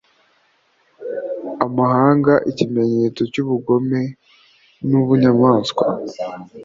amahanga 1.65 2.33
ikimenyetso 2.51 3.21
cy'ubugome 3.31 4.01
n'ubunyamaswa 4.89 5.85